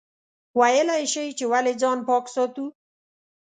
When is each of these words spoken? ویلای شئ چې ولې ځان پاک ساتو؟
ویلای 0.59 1.03
شئ 1.11 1.29
چې 1.37 1.45
ولې 1.51 1.73
ځان 1.81 1.97
پاک 2.07 2.25
ساتو؟ 2.33 2.65